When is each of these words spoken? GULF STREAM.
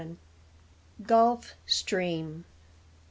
GULF 1.03 1.53
STREAM. 1.67 2.45